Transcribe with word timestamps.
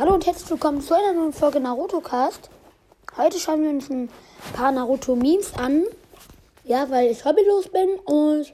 Hallo 0.00 0.14
und 0.14 0.24
herzlich 0.24 0.48
willkommen 0.48 0.80
zu 0.80 0.94
einer 0.94 1.12
neuen 1.12 1.34
Folge 1.34 1.60
Naruto 1.60 2.00
Cast. 2.00 2.48
Heute 3.18 3.38
schauen 3.38 3.60
wir 3.60 3.68
uns 3.68 3.90
ein 3.90 4.08
paar 4.54 4.72
Naruto 4.72 5.14
Memes 5.14 5.52
an. 5.52 5.84
Ja, 6.64 6.88
weil 6.88 7.10
ich 7.10 7.22
hobbylos 7.22 7.68
bin 7.68 7.98
und 8.06 8.50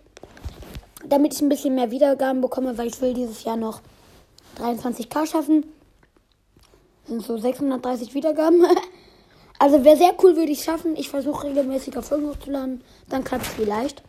damit 1.05 1.35
ich 1.35 1.43
ein 1.43 1.49
bisschen 1.49 1.77
mehr 1.77 1.93
Wiedergaben 1.93 2.41
bekomme, 2.41 2.77
weil 2.77 2.89
ich 2.89 3.01
will 3.01 3.15
dieses 3.15 3.45
Jahr 3.45 3.57
noch 3.57 3.81
23k 4.59 5.25
schaffen. 5.25 5.73
Sind 7.05 7.23
so 7.23 7.39
630 7.39 8.13
Wiedergaben. 8.15 8.67
also 9.61 9.85
wäre 9.85 9.97
sehr 9.97 10.15
cool, 10.25 10.35
würde 10.35 10.51
ich 10.51 10.65
schaffen. 10.65 10.97
Ich 10.97 11.11
versuche 11.11 11.47
regelmäßiger 11.47 12.03
Folgen 12.03 12.29
hochzuladen. 12.29 12.83
Dann 13.09 13.23
klappt 13.23 13.47
es 13.47 13.53
vielleicht. 13.53 14.03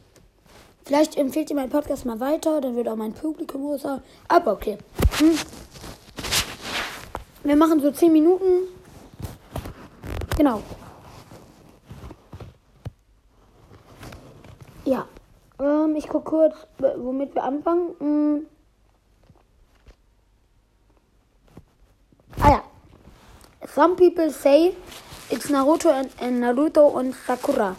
Vielleicht 0.86 1.16
empfiehlt 1.16 1.52
ihr 1.52 1.56
meinen 1.56 1.70
Podcast 1.70 2.04
mal 2.04 2.20
weiter, 2.20 2.62
dann 2.62 2.76
wird 2.76 2.88
auch 2.88 2.96
mein 2.96 3.14
Publikum 3.14 3.62
größer. 3.62 4.02
Aber 4.28 4.54
okay. 4.54 4.80
Hm. 5.20 5.38
Wir 7.48 7.56
machen 7.56 7.80
so 7.80 7.90
10 7.90 8.12
Minuten. 8.12 8.68
Genau. 10.36 10.62
Ja. 14.84 15.08
Ähm, 15.58 15.96
ich 15.96 16.10
gucke 16.10 16.30
kurz, 16.30 16.56
womit 16.78 17.34
wir 17.34 17.46
anfangen. 17.46 17.96
Hm. 18.00 18.48
Ah 22.42 22.50
ja. 22.50 22.64
Some 23.74 23.96
people 23.96 24.30
say 24.30 24.76
it's 25.30 25.50
Naruto 25.50 25.90
and, 25.90 26.10
and 26.20 26.44
Naruto 26.44 26.82
und 26.88 27.16
Sakura. 27.16 27.78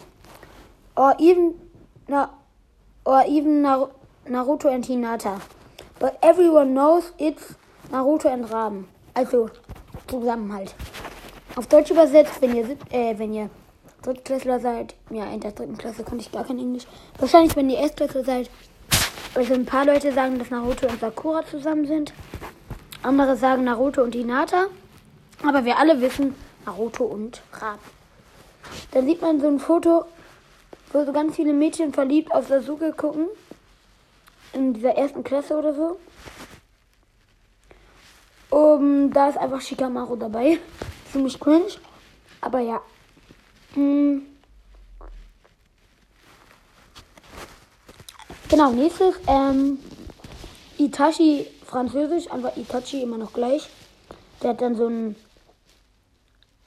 Or 0.95 1.13
even 1.19 1.53
na, 2.07 2.31
or 3.05 3.23
even 3.27 3.61
Nar 3.61 3.91
Naruto 4.27 4.73
and 4.73 4.83
Hinata. 4.83 5.39
But 5.99 6.17
everyone 6.23 6.73
knows 6.73 7.13
it's 7.19 7.53
Naruto 7.91 8.33
and 8.33 8.49
Raben. 8.49 8.85
Also 9.19 9.49
Zusammenhalt. 10.07 10.73
Auf 11.57 11.67
Deutsch 11.67 11.91
übersetzt, 11.91 12.41
wenn 12.41 12.55
ihr, 12.55 12.69
äh, 12.89 13.19
wenn 13.19 13.33
ihr 13.33 13.49
Drittklässler 14.01 14.61
seid, 14.61 14.95
ja, 15.09 15.25
in 15.25 15.41
der 15.41 15.51
dritten 15.51 15.77
Klasse 15.77 16.05
konnte 16.05 16.23
ich 16.23 16.31
gar 16.31 16.45
kein 16.45 16.57
Englisch. 16.57 16.85
Wahrscheinlich, 17.17 17.53
wenn 17.57 17.69
ihr 17.69 17.79
Erstklässler 17.79 18.23
seid. 18.23 18.49
Also 19.35 19.55
ein 19.55 19.65
paar 19.65 19.83
Leute 19.83 20.13
sagen, 20.13 20.39
dass 20.39 20.51
Naruto 20.51 20.87
und 20.87 21.01
Sakura 21.01 21.45
zusammen 21.45 21.85
sind. 21.85 22.13
Andere 23.03 23.35
sagen 23.35 23.65
Naruto 23.65 24.03
und 24.03 24.15
Hinata. 24.15 24.67
Aber 25.45 25.65
wir 25.65 25.77
alle 25.77 25.99
wissen 25.99 26.33
Naruto 26.65 27.03
und 27.03 27.41
Raben. 27.51 27.83
Dann 28.91 29.05
sieht 29.05 29.21
man 29.21 29.41
so 29.41 29.47
ein 29.47 29.59
Foto, 29.59 30.05
wo 30.93 31.03
so 31.03 31.11
ganz 31.11 31.35
viele 31.35 31.51
Mädchen 31.51 31.91
verliebt 31.91 32.33
auf 32.33 32.47
Sasuke 32.47 32.93
gucken. 32.93 33.27
In 34.53 34.73
dieser 34.73 34.95
ersten 34.95 35.25
Klasse 35.25 35.57
oder 35.57 35.73
so. 35.73 35.99
Um, 38.79 39.11
da 39.11 39.27
ist 39.27 39.37
einfach 39.37 39.59
Shikamaru 39.59 40.15
dabei. 40.15 40.57
Ziemlich 41.11 41.37
cringe. 41.37 41.67
Aber 42.39 42.59
ja. 42.59 42.79
Hm. 43.73 44.25
Genau, 48.47 48.71
nächstes. 48.71 49.15
Ähm, 49.27 49.79
Itachi, 50.77 51.45
Französisch, 51.65 52.31
einfach 52.31 52.55
Itachi 52.55 53.01
immer 53.01 53.17
noch 53.17 53.33
gleich. 53.33 53.69
Der 54.41 54.51
hat 54.51 54.61
dann 54.61 54.75
so 54.75 54.87
ein. 54.87 55.17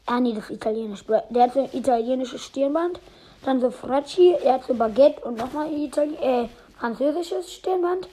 Ah, 0.05 0.21
nee, 0.21 0.35
das 0.35 0.45
ist 0.45 0.57
italienisch. 0.57 1.05
Der 1.07 1.43
hat 1.43 1.55
so 1.55 1.61
ein 1.61 1.71
italienisches 1.73 2.45
Stirnband. 2.45 3.01
Dann 3.43 3.63
so 3.63 3.71
Fracci, 3.71 4.35
er 4.45 4.55
hat 4.55 4.67
so 4.67 4.75
Baguette 4.75 5.21
und 5.23 5.39
nochmal 5.39 5.73
Itali 5.73 6.15
äh, 6.17 6.49
französisches 6.79 7.53
Stirnband. 7.55 8.07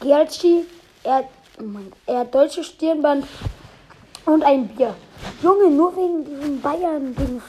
Gialci, 0.00 0.64
er 1.04 1.16
hat, 1.16 1.26
er 2.06 2.18
hat 2.20 2.34
deutsches 2.34 2.66
Stirnband 2.66 3.26
und 4.26 4.42
ein 4.42 4.68
Bier. 4.68 4.94
Junge, 5.42 5.70
nur 5.70 5.94
wegen 5.96 6.24
diesem 6.24 6.60
Bayern-Ding 6.60 7.42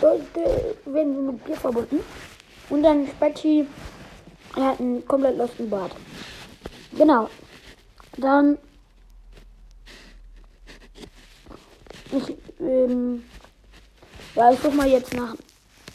werden 0.00 1.14
sie 1.14 1.20
mit 1.22 1.44
Bier 1.44 1.56
verbunden. 1.56 2.00
Und 2.70 2.82
dann 2.82 3.06
Spacci, 3.06 3.66
er 4.56 4.64
hat 4.64 4.80
einen 4.80 5.06
komplett 5.06 5.36
losten 5.38 5.70
Bart. 5.70 5.92
Genau. 6.92 7.28
Dann. 8.16 8.58
Ich, 12.10 12.36
ähm, 12.60 13.24
ja, 14.34 14.50
ich 14.52 14.60
suche 14.60 14.74
mal 14.74 14.88
jetzt 14.88 15.14
nach 15.14 15.34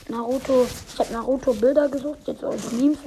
Naruto. 0.07 0.67
Ich 0.87 0.99
habe 0.99 1.13
Naruto 1.13 1.53
Bilder 1.53 1.89
gesucht, 1.89 2.19
jetzt 2.25 2.43
als 2.43 2.71
Memes. 2.71 2.99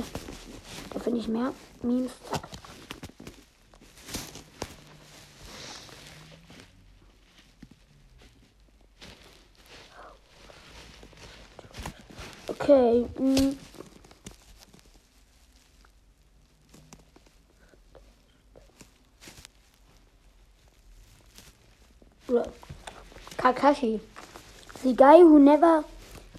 Da 0.93 1.01
finde 1.01 1.21
ich 1.21 1.29
mehr 1.29 1.53
Memes. 1.83 2.13
Zack. 2.31 2.56
Okay. 12.69 13.07
Mh. 13.21 13.55
Kakashi. 23.37 24.01
The 24.83 24.93
guy 24.95 25.21
who 25.21 25.39
never 25.39 25.85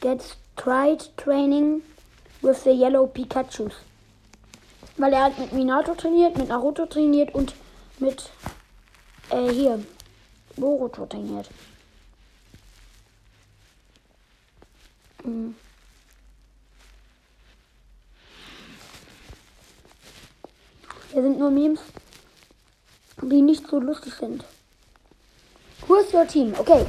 gets 0.02 0.36
tried 0.58 1.06
training 1.16 1.84
with 2.42 2.66
the 2.66 2.74
yellow 2.74 3.08
Pikachus. 3.08 3.72
Weil 4.98 5.14
er 5.14 5.24
hat 5.24 5.40
mit 5.40 5.54
Minato 5.54 5.96
trainiert, 5.96 6.38
mit 6.38 6.50
Naruto 6.50 6.88
trainiert 6.88 7.34
und 7.34 7.54
mit 8.00 8.30
äh, 9.30 9.50
hier 9.50 9.82
Boruto 10.58 11.06
trainiert. 11.06 11.50
Hm. 15.24 15.56
Hier 21.18 21.24
sind 21.24 21.40
nur 21.40 21.50
Memes, 21.50 21.80
die 23.24 23.42
nicht 23.42 23.68
so 23.68 23.80
lustig 23.80 24.14
sind. 24.14 24.46
Who 25.88 25.96
is 25.96 26.14
your 26.14 26.28
team? 26.28 26.54
Okay. 26.60 26.86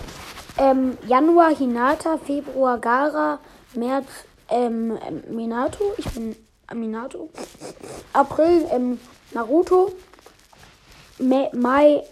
Ähm, 0.59 0.99
Januar 1.07 1.57
Hinata, 1.57 2.19
Februar 2.19 2.77
Gara, 2.77 3.41
März 3.73 4.07
ähm, 4.51 4.99
Minato. 5.31 5.95
Ich 5.97 6.11
bin 6.11 6.37
Minato. 6.75 7.31
April 8.13 8.67
ähm, 8.71 9.01
Naruto. 9.33 9.93
Mai 11.21 12.03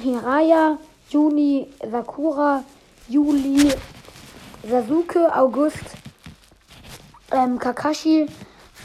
Hiraya. 0.00 0.78
Juni 1.10 1.66
Sakura. 1.90 2.62
Juli 3.08 3.72
Sasuke. 4.62 5.34
August 5.34 5.82
ähm, 7.32 7.58
Kakashi. 7.58 8.28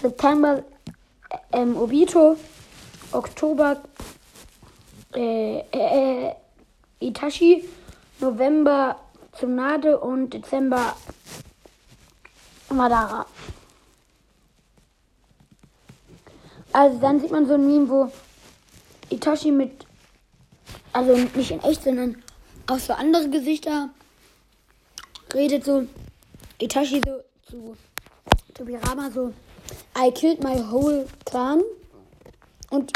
September 0.01 0.63
ähm, 1.51 1.77
Obito. 1.77 2.37
Oktober 3.11 3.81
äh, 5.15 5.59
äh, 5.59 6.29
äh 6.29 6.35
Itachi. 6.99 7.63
November 8.19 8.99
Tsunade 9.33 9.99
und 9.99 10.33
Dezember 10.33 10.95
Madara. 12.69 13.25
Also 16.71 16.99
dann 16.99 17.19
sieht 17.19 17.31
man 17.31 17.45
so 17.45 17.53
ein 17.53 17.65
Meme, 17.65 17.89
wo 17.89 18.11
Itachi 19.09 19.51
mit, 19.51 19.85
also 20.91 21.15
nicht 21.15 21.51
in 21.51 21.61
echt, 21.63 21.83
sondern 21.83 22.23
auch 22.67 22.79
so 22.79 22.93
andere 22.93 23.29
Gesichter 23.29 23.89
redet 25.33 25.65
so 25.65 25.87
Itachi 26.59 27.01
so 27.05 27.23
zu 27.49 27.77
Tobirama 28.53 29.09
so 29.11 29.33
I 29.95 30.11
killed 30.11 30.43
my 30.43 30.57
whole 30.71 31.05
clan 31.25 31.61
und 32.69 32.91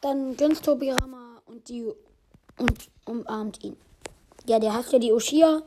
dann 0.00 0.36
grinst 0.36 0.64
Tobirama 0.64 1.42
und 1.46 1.68
die 1.68 1.92
und 2.58 2.88
umarmt 3.04 3.62
ihn 3.64 3.76
ja, 4.46 4.58
der 4.58 4.74
hasst 4.74 4.92
ja 4.92 4.98
die 4.98 5.12
Ushia. 5.12 5.62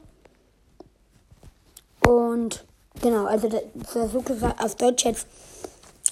Und 2.02 2.66
genau, 3.02 3.26
also 3.26 3.50
Sasuke 3.88 4.38
auf 4.58 4.76
Deutsch 4.76 5.06
jetzt 5.06 5.28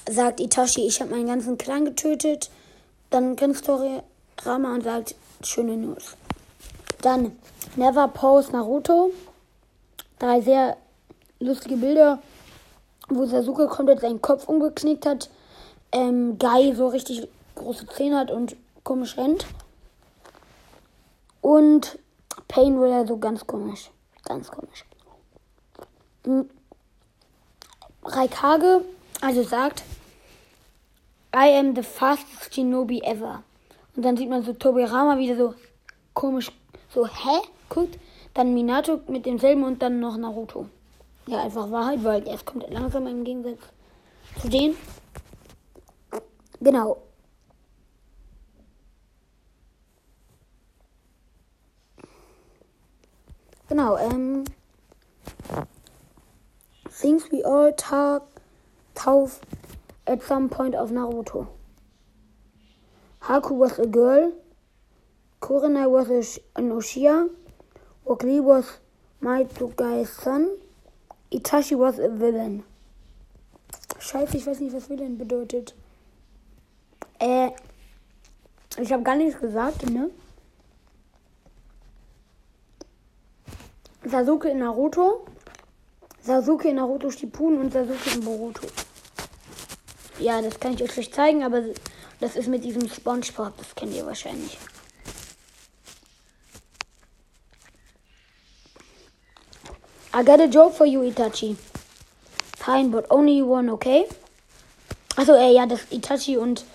sagt 0.10 0.40
Itachi, 0.40 0.88
ich 0.88 1.02
habe 1.02 1.12
meinen 1.12 1.28
ganzen 1.28 1.58
Clan 1.58 1.86
getötet. 1.86 2.50
Dann 3.10 3.36
grinst 3.36 3.68
Rama 3.70 4.74
und 4.74 4.84
sagt, 4.84 5.16
schöne 5.44 5.78
News. 5.78 6.16
Dann 7.02 7.38
Never 7.76 8.08
Pose 8.10 8.52
Naruto. 8.52 9.12
Drei 10.20 10.42
sehr 10.42 10.78
lustige 11.40 11.78
Bilder, 11.78 12.20
wo 13.10 13.26
Sasuke 13.26 13.68
komplett 13.68 14.02
seinen 14.02 14.22
Kopf 14.22 14.48
umgeknickt 14.48 15.06
hat. 15.06 15.30
Ähm, 15.92 16.38
Guy 16.38 16.76
so 16.76 16.88
richtig 16.88 17.28
große 17.56 17.88
Zähne 17.88 18.18
hat 18.18 18.32
und 18.32 18.56
komisch 18.84 19.18
rennt. 19.18 19.46
Und 21.42 21.98
Pain 22.48 22.82
er 22.82 23.08
so 23.08 23.18
ganz 23.18 23.46
komisch. 23.46 23.90
Ganz 24.24 24.52
komisch. 24.52 24.86
Hm. 26.26 26.50
Raikage, 28.04 28.84
also 29.22 29.44
sagt, 29.44 29.84
I 31.36 31.58
am 31.58 31.76
the 31.76 31.84
fastest 31.84 32.54
Shinobi 32.54 33.02
ever. 33.04 33.44
Und 33.96 34.04
dann 34.04 34.18
sieht 34.18 34.30
man 34.30 34.44
so 34.44 34.54
Tobirama 34.54 35.18
wieder 35.18 35.36
so 35.36 35.54
komisch 36.14 36.52
so, 36.94 37.06
hä? 37.06 37.42
Guckt, 37.70 38.00
dann 38.34 38.54
Minato 38.54 39.02
mit 39.08 39.26
demselben 39.26 39.64
und 39.64 39.82
dann 39.82 40.00
noch 40.00 40.18
Naruto. 40.18 40.68
Ja, 41.28 41.44
einfach 41.44 41.70
Wahrheit, 41.70 42.04
weil 42.06 42.26
erst 42.26 42.46
kommt 42.46 42.64
er 42.64 42.72
langsam 42.72 43.06
im 43.06 43.26
Gegensatz 43.26 43.60
zu 44.42 44.48
denen. 44.48 44.78
Genau. 46.62 47.02
Genau, 53.68 53.98
ähm. 53.98 54.46
Things 56.90 57.30
we 57.32 57.44
all 57.46 57.74
talk, 57.74 58.24
tauf 58.96 59.42
at 60.06 60.24
some 60.24 60.48
point 60.48 60.76
of 60.76 60.92
Naruto. 60.92 61.48
Haku 63.24 63.60
was 63.60 63.78
a 63.80 63.86
girl. 63.86 64.32
Kurenai 65.42 65.90
was 65.90 66.10
a, 66.10 66.60
an 66.60 66.72
Oshia. 66.72 67.30
Wakli 68.06 68.42
was 68.42 68.80
Maitugai's 69.22 70.10
son. 70.10 70.48
Itachi 71.32 71.78
was 71.78 72.00
a 72.00 72.08
villain. 72.10 72.64
Scheiße, 74.00 74.38
ich 74.38 74.46
weiß 74.46 74.60
nicht, 74.62 74.74
was 74.74 74.90
Villain 74.90 75.18
bedeutet. 75.18 75.76
Äh, 77.20 77.50
ich 78.80 78.94
habe 78.94 79.04
gar 79.04 79.16
nichts 79.16 79.40
gesagt, 79.40 79.90
ne? 79.90 80.10
Sasuke 84.06 84.50
in 84.50 84.60
Naruto, 84.60 85.26
Sasuke 86.22 86.70
in 86.70 86.76
Naruto 86.76 87.12
Shippuden 87.12 87.60
und 87.60 87.74
Sasuke 87.74 88.12
in 88.12 88.24
Boruto. 88.24 88.68
Ja, 90.20 90.42
das 90.42 90.60
kann 90.60 90.74
ich 90.74 90.84
euch 90.84 90.94
schlecht 90.94 91.16
zeigen, 91.16 91.44
aber 91.44 91.64
das 92.22 92.36
ist 92.36 92.48
mit 92.48 92.64
diesem 92.64 92.88
Spongebob, 92.88 93.58
das 93.58 93.76
kennt 93.76 93.94
ihr 93.94 94.06
wahrscheinlich. 94.06 94.58
I 100.18 100.24
got 100.24 100.40
a 100.42 100.48
joke 100.48 100.74
for 100.74 100.88
you, 100.88 101.02
Itachi. 101.02 101.56
Fine, 102.56 102.90
but 102.90 103.06
only 103.12 103.44
one, 103.44 103.70
okay? 103.70 104.08
Also, 105.16 105.34
äh, 105.34 105.54
ja, 105.54 105.68
das 105.68 105.82
Itachi 105.92 106.38
und 106.38 106.66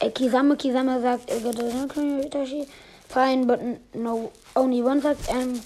äh, 0.00 0.10
Kisame, 0.10 0.56
Kisame 0.56 1.00
sagt, 1.00 1.30
I 1.30 1.38
got 1.38 1.60
a 1.60 1.70
joke 1.70 1.94
for 1.94 2.02
you, 2.02 2.22
Itachi. 2.22 2.66
Fine, 3.08 3.46
but 3.46 3.60
no, 3.94 4.32
only 4.56 4.82
one 4.82 5.00
sagt, 5.00 5.28
ähm, 5.28 5.62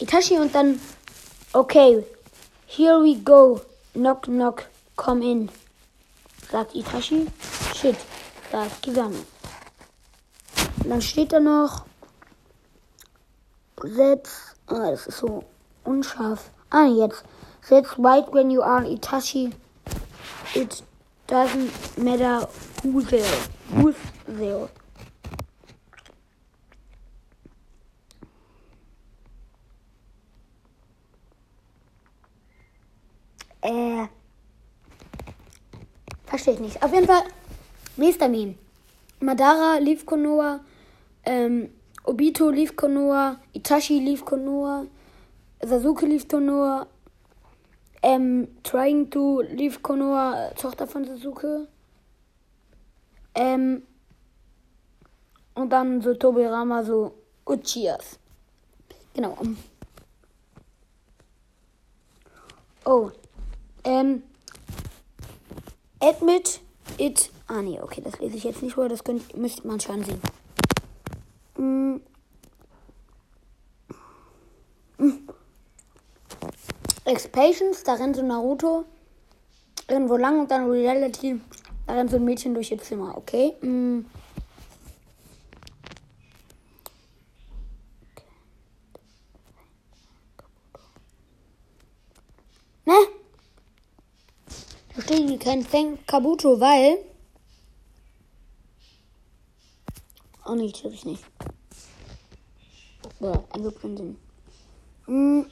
Itachi 0.00 0.38
und 0.38 0.54
dann, 0.54 0.78
okay, 1.54 2.04
here 2.66 3.02
we 3.02 3.14
go, 3.14 3.62
knock, 3.94 4.24
knock, 4.24 4.66
come 4.96 5.22
in, 5.24 5.48
sagt 6.52 6.74
Itachi. 6.74 7.26
Shit, 7.74 7.96
sagt 8.52 8.82
Kisame. 8.82 9.24
Und 10.82 10.90
dann 10.90 11.00
steht 11.00 11.32
da 11.32 11.40
noch, 11.40 11.86
setz, 13.82 14.54
ah, 14.66 14.90
das 14.90 15.06
ist 15.06 15.20
so 15.20 15.42
unscharf. 15.84 16.50
Ah, 16.70 16.86
jetzt, 16.86 17.24
setz 17.62 17.96
white 17.98 18.32
when 18.32 18.50
you 18.50 18.62
are 18.62 18.84
Itachi. 18.84 19.52
It 20.54 20.82
doesn't 21.26 21.72
matter 21.98 22.46
who's 22.82 23.06
there. 23.06 23.38
Who's 23.74 23.96
there. 24.26 24.68
Äh. 33.62 34.08
Verstehe 36.26 36.54
ich 36.54 36.60
nicht. 36.60 36.82
Auf 36.82 36.92
jeden 36.92 37.06
Fall, 37.06 37.22
nächster 37.96 38.28
Meme. 38.28 38.56
Madara 39.20 39.78
lief 39.78 40.04
Konoha, 40.04 40.60
ähm, 41.24 41.70
Obito 42.04 42.50
lief 42.50 42.76
Konoha, 42.76 43.38
Itachi 43.54 44.00
lief 44.00 44.24
Konoha, 44.24 44.86
Sasuke 45.66 46.06
lief 46.06 46.28
Konoha, 46.28 46.86
ähm, 48.02 48.48
Trying 48.62 49.10
to 49.10 49.40
lief 49.42 49.82
Konoha, 49.82 50.50
Tochter 50.56 50.86
von 50.86 51.04
Sasuke. 51.04 51.68
Ähm, 53.34 53.82
und 55.54 55.70
dann 55.70 56.02
so 56.02 56.14
Tobirama, 56.14 56.82
so 56.84 57.14
Uchiyas. 57.46 58.18
Genau. 59.14 59.36
Oh, 62.84 63.10
ähm, 63.84 64.22
admit 66.00 66.60
it. 66.98 67.30
Ah, 67.46 67.62
nee, 67.62 67.80
okay, 67.80 68.02
das 68.02 68.18
lese 68.18 68.36
ich 68.36 68.44
jetzt 68.44 68.62
nicht 68.62 68.74
vor, 68.74 68.88
das 68.88 69.04
könnt, 69.04 69.36
müsste 69.36 69.66
man 69.66 69.80
schon 69.80 70.04
sehen. 70.04 70.20
Mm. 71.56 72.00
Mm. 74.98 75.28
Expatience, 77.14 77.84
da 77.84 77.94
rennt 77.94 78.16
so 78.16 78.22
Naruto 78.22 78.84
irgendwo 79.88 80.16
lang 80.16 80.40
und 80.40 80.50
dann 80.50 80.68
Reality, 80.68 81.40
da 81.86 81.94
rennt 81.94 82.10
so 82.10 82.16
ein 82.16 82.24
Mädchen 82.24 82.54
durch 82.54 82.70
ihr 82.70 82.80
Zimmer, 82.80 83.16
okay? 83.16 83.54
Mm. 83.60 84.04
Ne? 92.86 92.94
Steht 94.98 95.28
hier 95.28 95.38
kein 95.38 95.66
Thank 95.66 96.06
Kabuto, 96.06 96.60
weil. 96.60 96.98
Oh 100.46 100.54
nee, 100.54 100.66
natürlich 100.66 101.04
nicht. 101.04 101.24
Ja, 103.20 103.42
ergibt 103.54 103.80
keinen 103.80 103.96
Sinn. 103.96 104.16
Hm. 105.06 105.50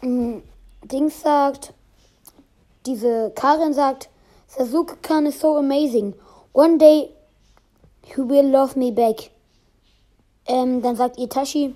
Hm. 0.00 0.42
Dings 0.90 1.22
sagt, 1.22 1.72
diese 2.86 3.32
Karin 3.34 3.72
sagt, 3.72 4.08
Sasuke 4.48 4.96
Khan 5.02 5.26
is 5.26 5.38
so 5.38 5.56
amazing. 5.56 6.14
One 6.52 6.78
day 6.78 7.10
he 8.02 8.20
will 8.20 8.48
love 8.50 8.76
me 8.76 8.90
back. 8.90 9.30
Ähm, 10.46 10.82
dann 10.82 10.96
sagt 10.96 11.18
Itachi, 11.18 11.74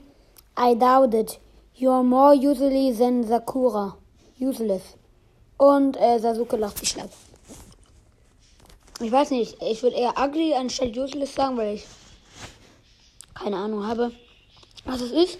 I 0.57 0.75
doubt 0.75 1.15
it. 1.15 1.39
You 1.77 1.91
are 1.91 2.03
more 2.03 2.35
useless 2.35 2.99
than 2.99 3.25
Sakura. 3.25 3.97
Useless. 4.41 4.83
Und 5.57 5.97
äh, 5.97 6.19
Sasuke 6.19 6.57
lacht 6.57 6.79
sich 6.79 6.89
schlapp. 6.89 7.11
Ich 9.01 9.11
weiß 9.11 9.31
nicht, 9.31 9.57
ich 9.63 9.83
würde 9.83 9.97
eher 9.97 10.15
ugly 10.19 10.55
anstatt 10.55 10.97
useless 10.97 11.35
sagen, 11.35 11.57
weil 11.57 11.75
ich 11.75 11.87
keine 13.35 13.57
Ahnung 13.57 13.87
habe, 13.87 14.13
was 14.85 15.01
es 15.01 15.11
ist. 15.11 15.39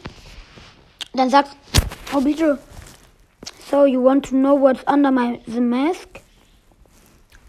Dann 1.13 1.31
sagt 1.31 1.57
Obito, 2.13 2.59
so 3.75 3.85
you 3.87 4.01
want 4.01 4.25
to 4.25 4.37
know 4.37 4.55
what's 4.55 4.85
under 4.87 5.11
my 5.11 5.41
the 5.49 5.61
mask? 5.61 6.21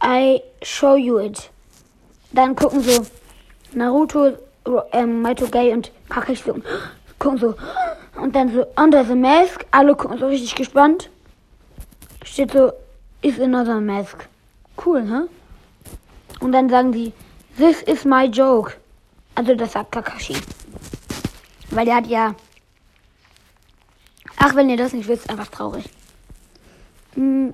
I 0.01 0.41
show 0.63 0.95
you 0.95 1.19
it. 1.19 1.51
Dann 2.33 2.55
gucken 2.55 2.81
so 2.81 3.05
Naruto, 3.73 4.35
ähm, 4.91 5.21
Maito 5.21 5.45
Gay 5.45 5.71
und 5.71 5.91
Kakashi 6.09 6.41
so, 6.43 6.55
gucken 7.19 7.37
so 7.37 7.55
und 8.19 8.35
dann 8.35 8.51
so 8.51 8.65
under 8.75 9.05
the 9.05 9.13
mask. 9.13 9.67
Alle 9.69 9.95
gucken 9.95 10.17
so 10.17 10.25
richtig 10.25 10.55
gespannt. 10.55 11.11
Steht 12.23 12.53
so 12.53 12.73
is 13.21 13.39
another 13.39 13.79
mask. 13.79 14.27
Cool? 14.83 15.07
Huh? 15.07 15.27
Und 16.39 16.53
dann 16.53 16.69
sagen 16.69 16.91
die, 16.91 17.13
this 17.55 17.83
is 17.83 18.03
my 18.03 18.25
joke. 18.25 18.73
Also 19.35 19.53
das 19.53 19.73
sagt 19.73 19.91
Kakashi. 19.91 20.35
Weil 21.69 21.85
der 21.85 21.97
hat 21.97 22.07
ja. 22.07 22.33
Ach, 24.37 24.55
wenn 24.55 24.71
ihr 24.71 24.77
das 24.77 24.93
nicht 24.93 25.07
wisst, 25.07 25.29
einfach 25.29 25.49
traurig. 25.49 25.85
Hm. 27.15 27.53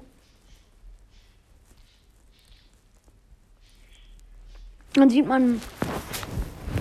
Dann 4.93 5.09
sieht 5.09 5.27
man 5.27 5.61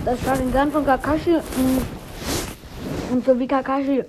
das 0.03 0.21
Sharingan 0.21 0.71
von 0.71 0.85
Kakashi. 0.85 1.37
Und 3.11 3.25
so 3.25 3.39
wie 3.39 3.47
Kakashi 3.47 4.03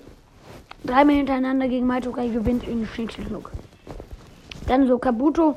dreimal 0.85 1.17
hintereinander 1.17 1.69
gegen 1.69 1.87
Maitokai 1.87 2.29
gewinnt 2.29 2.67
in 2.67 2.87
Schnickschnuck. 2.87 3.53
Dann 4.67 4.87
so 4.87 4.99
Kabuto, 4.99 5.57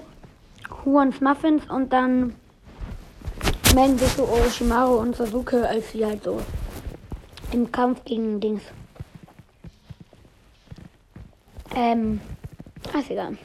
Huans 0.84 1.22
Muffins 1.22 1.64
und 1.70 1.92
dann 1.92 2.36
sich 3.98 4.08
so 4.14 4.24
Orochimaru 4.24 4.96
und 4.96 5.18
Sasuke, 5.18 5.68
als 5.68 5.92
sie 5.92 6.06
halt 6.06 6.24
so 6.24 6.40
im 7.52 7.70
Kampf 7.72 8.06
gegen 8.06 8.40
Dings. 8.40 8.62
Ähm, 11.76 12.22
Ah, 12.96 13.02
Scheißegal. 13.02 13.36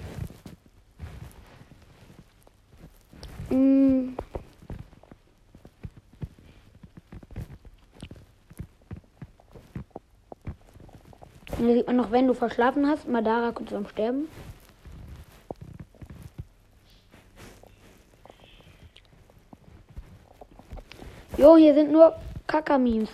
egal. 3.48 3.58
Mm. 3.58 4.16
Und 11.58 11.66
hier 11.66 11.74
sieht 11.74 11.86
man 11.88 11.96
noch, 11.96 12.12
wenn 12.12 12.28
du 12.28 12.34
verschlafen 12.34 12.86
hast, 12.86 13.08
Madara 13.08 13.50
kurz 13.50 13.72
am 13.72 13.88
Sterben. 13.88 14.28
Jo, 21.36 21.56
hier 21.56 21.74
sind 21.74 21.90
nur 21.90 22.14
Kaka-Memes. 22.46 23.10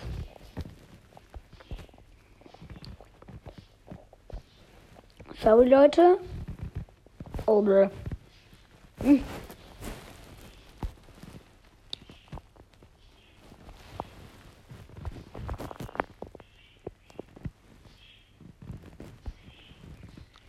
Sorry, 5.47 5.69
Leute. 5.69 6.19
Oh, 7.47 7.63
bäh. 7.63 7.89
Hm. 9.01 9.23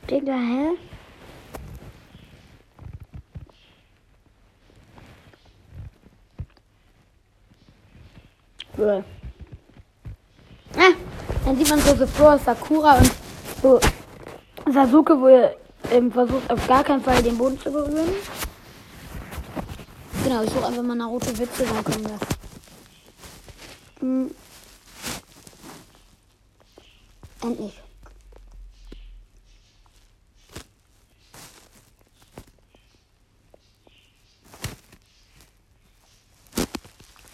Digga, 0.09 0.33
hä? 0.33 0.77
Bäh. 8.77 9.03
Ah, 10.75 10.93
dann 11.45 11.55
sieht 11.55 11.69
man 11.69 11.79
so 11.81 11.95
Sephora, 11.95 12.39
Sakura 12.39 12.97
und 12.97 13.11
so 13.61 13.79
Sasuke, 14.73 15.19
wo 15.19 15.27
er 15.27 15.55
ähm, 15.91 16.11
versucht 16.11 16.49
auf 16.49 16.67
gar 16.67 16.83
keinen 16.83 17.01
Fall 17.01 17.21
den 17.23 17.37
Boden 17.37 17.59
zu 17.59 17.71
berühren. 17.71 18.09
Genau, 20.23 20.43
ich 20.43 20.49
suche 20.49 20.65
einfach 20.65 20.83
mal 20.83 20.95
Naruto 20.95 21.27
Witze, 21.37 21.65
dann 21.65 21.83
kommen 21.83 22.03
das. 22.03 22.19
Hm. 23.99 24.31
Endlich. 27.41 27.81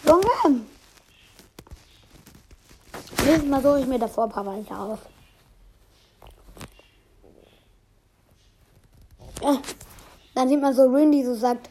Junge! 0.05 0.61
Nächstes 3.25 3.49
Mal 3.49 3.61
suche 3.63 3.79
ich 3.79 3.87
mir 3.87 3.99
davor 3.99 4.25
ein 4.25 4.29
paar 4.29 4.45
Weiche 4.45 4.77
auf. 4.77 4.99
Ja, 9.43 9.61
dann 10.35 10.47
sieht 10.47 10.61
man 10.61 10.73
so 10.73 10.83
Rin, 10.83 11.11
die 11.11 11.23
so 11.25 11.35
sagt, 11.35 11.69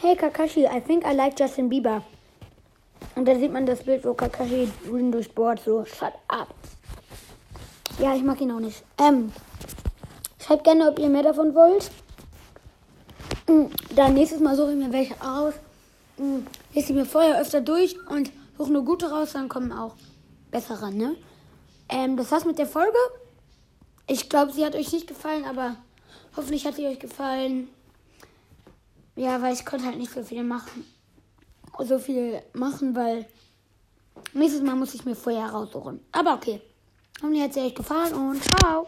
Hey 0.00 0.16
Kakashi, 0.16 0.64
I 0.64 0.80
think 0.80 1.06
I 1.06 1.14
like 1.14 1.38
Justin 1.38 1.68
Bieber. 1.68 2.02
Und 3.14 3.26
dann 3.26 3.38
sieht 3.38 3.52
man 3.52 3.64
das 3.64 3.84
Bild, 3.84 4.04
wo 4.04 4.12
Kakashi 4.12 4.68
Rin 4.90 5.12
durchbohrt, 5.12 5.60
so, 5.64 5.84
shut 5.84 6.12
up. 6.26 6.48
Ja, 8.00 8.16
ich 8.16 8.24
mag 8.24 8.40
ihn 8.40 8.50
auch 8.50 8.58
nicht. 8.58 8.82
Ähm, 8.98 9.32
schreibt 10.44 10.64
gerne, 10.64 10.88
ob 10.88 10.98
ihr 10.98 11.08
mehr 11.08 11.22
davon 11.22 11.54
wollt. 11.54 11.90
Mm, 13.46 13.66
Dann 13.94 14.14
nächstes 14.14 14.40
Mal 14.40 14.56
suche 14.56 14.72
ich 14.72 14.78
mir 14.78 14.92
welche 14.92 15.14
aus. 15.22 15.54
Mm, 16.18 16.38
Lese 16.74 16.90
ich 16.90 16.96
mir 16.96 17.06
vorher 17.06 17.40
öfter 17.40 17.60
durch 17.60 17.94
und 18.08 18.32
suche 18.58 18.72
nur 18.72 18.84
gute 18.84 19.10
raus, 19.10 19.30
dann 19.34 19.48
kommen 19.48 19.72
auch 19.72 19.94
bessere, 20.50 20.90
ne? 20.90 21.14
Ähm, 21.88 22.16
das 22.16 22.32
war's 22.32 22.44
mit 22.44 22.58
der 22.58 22.66
Folge. 22.66 22.98
Ich 24.08 24.28
glaube, 24.28 24.52
sie 24.52 24.64
hat 24.64 24.74
euch 24.74 24.92
nicht 24.92 25.06
gefallen, 25.06 25.44
aber 25.44 25.76
hoffentlich 26.36 26.66
hat 26.66 26.76
sie 26.76 26.86
euch 26.86 26.98
gefallen. 26.98 27.68
Ja, 29.16 29.40
weil 29.42 29.54
ich 29.54 29.64
konnte 29.64 29.86
halt 29.86 29.98
nicht 29.98 30.12
so 30.12 30.22
viel 30.22 30.44
machen. 30.44 30.84
So 31.78 31.98
viel 31.98 32.42
machen, 32.52 32.94
weil 32.94 33.26
nächstes 34.32 34.62
Mal 34.62 34.76
muss 34.76 34.94
ich 34.94 35.04
mir 35.04 35.14
vorher 35.14 35.46
raussuchen. 35.46 36.00
Aber 36.12 36.34
okay. 36.34 36.60
Hoffentlich 37.22 37.42
hat 37.42 37.54
sie 37.54 37.60
euch 37.60 37.74
gefallen 37.74 38.14
und 38.14 38.42
ciao. 38.42 38.86